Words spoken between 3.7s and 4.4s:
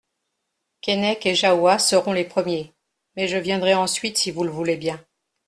ensuite si